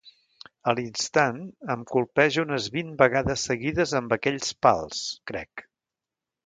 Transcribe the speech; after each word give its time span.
A 0.71 0.73
l’instant, 0.77 1.37
em 1.75 1.83
colpeja 1.91 2.47
unes 2.47 2.71
vint 2.79 2.91
vegades 3.03 3.47
seguides 3.51 3.95
amb 4.01 4.19
aquells 4.19 4.53
pals, 4.69 5.05
crec. 5.33 5.69